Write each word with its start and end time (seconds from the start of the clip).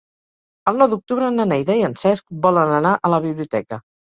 El 0.71 0.79
nou 0.81 0.89
d'octubre 0.93 1.29
na 1.35 1.45
Neida 1.51 1.77
i 1.81 1.85
en 1.91 1.95
Cesc 2.05 2.27
volen 2.47 2.75
anar 2.81 2.95
a 3.03 3.17
la 3.17 3.25
biblioteca. 3.31 3.81